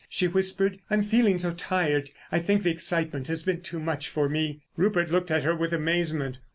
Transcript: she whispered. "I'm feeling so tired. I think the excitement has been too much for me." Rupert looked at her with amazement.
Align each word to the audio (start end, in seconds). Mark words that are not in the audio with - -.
she 0.09 0.27
whispered. 0.27 0.79
"I'm 0.89 1.03
feeling 1.03 1.37
so 1.37 1.51
tired. 1.53 2.09
I 2.31 2.39
think 2.39 2.63
the 2.63 2.71
excitement 2.71 3.27
has 3.27 3.43
been 3.43 3.61
too 3.61 3.79
much 3.79 4.09
for 4.09 4.27
me." 4.27 4.63
Rupert 4.75 5.11
looked 5.11 5.29
at 5.29 5.43
her 5.43 5.55
with 5.55 5.73
amazement. 5.73 6.39